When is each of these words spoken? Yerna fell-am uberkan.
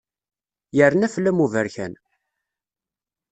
Yerna 0.77 1.07
fell-am 1.13 1.39
uberkan. 1.45 1.93